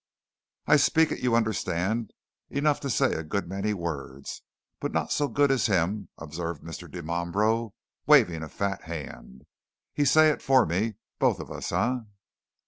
[0.65, 2.11] "I speak it you understand
[2.49, 4.41] enough to say a good many words
[4.79, 6.89] but not so good as him," observed Mr.
[6.89, 7.75] Dimambro,
[8.07, 9.43] waving a fat hand.
[9.93, 11.97] "He say it for me for both of us, eh?"